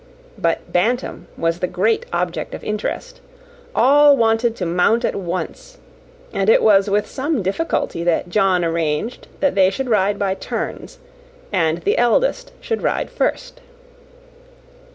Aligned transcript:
But 0.35 0.73
Bantam 0.73 1.27
was 1.37 1.59
the 1.59 1.67
great 1.67 2.07
object 2.11 2.55
of 2.55 2.63
interest; 2.63 3.21
all 3.75 4.17
wanted 4.17 4.55
to 4.55 4.65
mount 4.65 5.05
at 5.05 5.13
once; 5.15 5.77
and 6.33 6.49
it 6.49 6.63
was 6.63 6.89
with 6.89 7.05
some 7.05 7.43
difficulty 7.43 8.03
that 8.03 8.27
John 8.27 8.65
arranged 8.65 9.27
that 9.41 9.53
they 9.53 9.69
should 9.69 9.89
ride 9.89 10.17
by 10.17 10.33
turns, 10.33 10.97
and 11.53 11.83
the 11.83 11.99
eldest 11.99 12.51
should 12.61 12.81
ride 12.81 13.11
first. 13.11 13.61